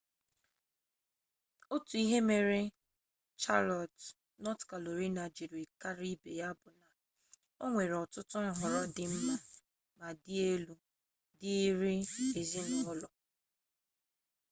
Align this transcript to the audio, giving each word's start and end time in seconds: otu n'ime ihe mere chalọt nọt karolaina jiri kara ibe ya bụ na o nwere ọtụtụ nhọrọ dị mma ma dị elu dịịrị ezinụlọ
otu 1.73 1.93
n'ime 1.97 2.03
ihe 2.05 2.19
mere 2.29 2.61
chalọt 3.41 3.95
nọt 4.43 4.59
karolaina 4.69 5.23
jiri 5.35 5.61
kara 5.81 6.03
ibe 6.13 6.31
ya 6.39 6.49
bụ 6.59 6.67
na 6.79 6.87
o 7.63 7.65
nwere 7.71 7.95
ọtụtụ 8.03 8.37
nhọrọ 8.47 8.81
dị 8.95 9.03
mma 9.13 9.35
ma 9.97 10.07
dị 10.23 10.35
elu 10.51 10.75
dịịrị 11.39 11.95
ezinụlọ 12.39 13.07